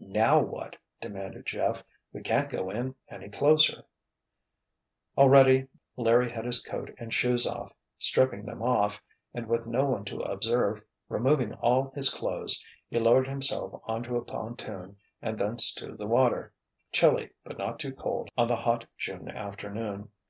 "Now 0.00 0.40
what?" 0.40 0.76
demanded 1.02 1.44
Jeff. 1.44 1.84
"We 2.14 2.22
can't 2.22 2.48
go 2.48 2.70
in 2.70 2.94
any 3.08 3.28
closer." 3.28 3.84
Already 5.18 5.68
Larry 5.98 6.30
had 6.30 6.46
his 6.46 6.64
coat 6.64 6.94
and 6.96 7.12
shoes 7.12 7.46
off. 7.46 7.74
Stripping 7.98 8.46
them 8.46 8.62
off, 8.62 9.02
and 9.34 9.46
with 9.46 9.66
no 9.66 9.84
one 9.84 10.06
to 10.06 10.20
observe, 10.22 10.82
removing 11.10 11.52
all 11.52 11.90
his 11.94 12.08
clothes, 12.08 12.64
he 12.88 12.98
lowered 12.98 13.28
himself 13.28 13.82
onto 13.84 14.16
a 14.16 14.24
pontoon 14.24 14.96
and 15.20 15.38
thence 15.38 15.74
to 15.74 15.94
the 15.94 16.06
water, 16.06 16.54
chilly 16.90 17.28
but 17.44 17.58
not 17.58 17.78
too 17.78 17.92
cold 17.92 18.30
on 18.34 18.48
the 18.48 18.56
hot 18.56 18.86
June 18.96 19.30
afternoon. 19.30 20.08